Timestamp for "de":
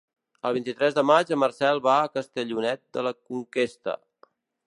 0.99-1.03, 2.99-3.05